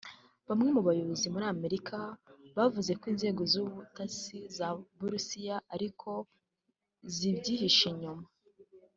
[0.47, 1.97] Bamwe mu bayobozi muri Amerika
[2.57, 6.15] bavuze ko inzego z’ubutasi z’Abarusiya arizo
[7.15, 8.25] zibyihishe inyuma